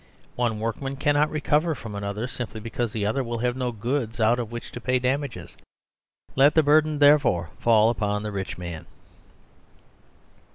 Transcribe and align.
One 0.35 0.59
workman 0.59 0.95
cannot 0.95 1.29
recover 1.29 1.75
from 1.75 1.93
another 1.93 2.25
simply 2.25 2.59
because 2.59 2.91
the 2.91 3.05
other 3.05 3.23
will 3.23 3.37
have 3.37 3.55
no 3.55 3.71
goods 3.71 4.19
out 4.19 4.39
of 4.39 4.51
which 4.51 4.71
to 4.71 4.81
pay 4.81 4.97
damages. 4.97 5.55
Let 6.35 6.55
the 6.55 6.63
burden, 6.63 6.97
therefore, 6.97 7.51
fall 7.59 7.91
upon 7.91 8.23
the 8.23 8.31
rich 8.31 8.57
man 8.57 8.87